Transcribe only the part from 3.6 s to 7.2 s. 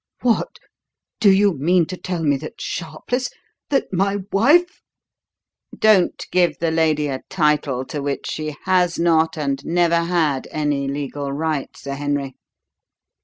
that my wife" "Don't give the lady